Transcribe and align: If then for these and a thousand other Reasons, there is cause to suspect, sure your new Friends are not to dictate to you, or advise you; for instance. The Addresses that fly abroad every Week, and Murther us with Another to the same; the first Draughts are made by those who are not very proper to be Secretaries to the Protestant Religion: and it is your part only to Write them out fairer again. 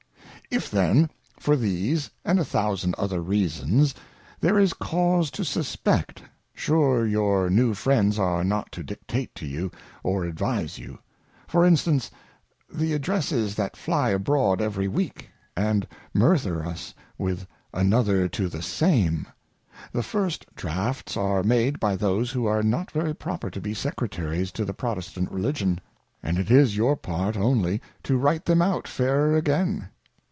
If 0.49 0.69
then 0.69 1.09
for 1.39 1.55
these 1.55 2.09
and 2.25 2.37
a 2.37 2.43
thousand 2.43 2.93
other 2.97 3.21
Reasons, 3.21 3.95
there 4.41 4.59
is 4.59 4.73
cause 4.73 5.31
to 5.31 5.45
suspect, 5.45 6.21
sure 6.53 7.07
your 7.07 7.49
new 7.49 7.73
Friends 7.73 8.19
are 8.19 8.43
not 8.43 8.69
to 8.73 8.83
dictate 8.83 9.33
to 9.35 9.45
you, 9.45 9.71
or 10.03 10.25
advise 10.25 10.77
you; 10.77 10.99
for 11.47 11.63
instance. 11.63 12.11
The 12.69 12.91
Addresses 12.91 13.55
that 13.55 13.77
fly 13.77 14.09
abroad 14.09 14.61
every 14.61 14.89
Week, 14.89 15.29
and 15.55 15.87
Murther 16.13 16.65
us 16.65 16.93
with 17.17 17.47
Another 17.73 18.27
to 18.27 18.49
the 18.49 18.61
same; 18.61 19.27
the 19.93 20.03
first 20.03 20.45
Draughts 20.53 21.15
are 21.15 21.43
made 21.43 21.79
by 21.79 21.95
those 21.95 22.31
who 22.31 22.45
are 22.45 22.61
not 22.61 22.91
very 22.91 23.15
proper 23.15 23.49
to 23.49 23.61
be 23.61 23.73
Secretaries 23.73 24.51
to 24.51 24.65
the 24.65 24.73
Protestant 24.73 25.31
Religion: 25.31 25.79
and 26.21 26.37
it 26.37 26.51
is 26.51 26.75
your 26.75 26.97
part 26.97 27.37
only 27.37 27.81
to 28.03 28.17
Write 28.17 28.43
them 28.43 28.61
out 28.61 28.85
fairer 28.85 29.37
again. 29.37 29.87